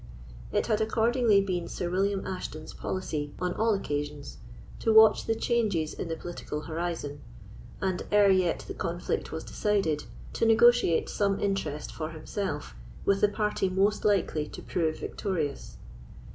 It 0.51 0.65
had 0.65 0.81
accordingly 0.81 1.41
been 1.41 1.67
Sir 1.67 1.87
William 1.87 2.25
Ashton's 2.25 2.73
policy, 2.73 3.35
on 3.39 3.53
all 3.53 3.75
occasions, 3.75 4.39
to 4.79 4.91
watch 4.91 5.27
the 5.27 5.35
changes 5.35 5.93
in 5.93 6.07
the 6.07 6.15
political 6.15 6.61
horizon, 6.61 7.21
and, 7.81 8.01
ere 8.11 8.31
yet 8.31 8.65
the 8.67 8.73
conflict 8.73 9.31
was 9.31 9.43
decided, 9.43 10.05
to 10.33 10.43
negotiate 10.47 11.07
some 11.07 11.39
interest 11.39 11.93
for 11.93 12.09
himself 12.09 12.73
with 13.05 13.21
the 13.21 13.29
party 13.29 13.69
most 13.69 14.03
likely 14.03 14.47
to 14.47 14.63
prove 14.63 14.97
victorious. 14.97 15.77